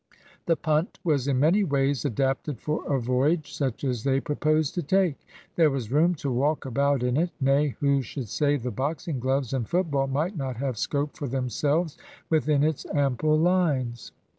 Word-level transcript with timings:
The 0.47 0.55
punt 0.55 0.97
was 1.03 1.27
in 1.27 1.39
many 1.39 1.63
ways 1.63 2.05
adapted 2.05 2.59
for 2.59 2.91
a 2.91 2.99
voyage 2.99 3.53
such 3.53 3.83
as 3.83 4.03
they 4.03 4.19
proposed 4.19 4.73
to 4.73 4.81
take. 4.81 5.15
There 5.57 5.69
was 5.69 5.91
room 5.91 6.15
to 6.15 6.31
walk 6.31 6.65
about 6.65 7.03
in 7.03 7.17
it. 7.17 7.29
Nay, 7.39 7.75
who 7.81 8.01
should 8.01 8.27
say 8.27 8.57
the 8.57 8.71
boxing 8.71 9.19
gloves 9.19 9.53
and 9.53 9.69
football 9.69 10.07
might 10.07 10.35
not 10.35 10.57
have 10.57 10.79
scope 10.79 11.15
for 11.15 11.27
themselves 11.27 11.99
within 12.31 12.63
its 12.63 12.87
ample 12.95 13.37
lines? 13.37 14.11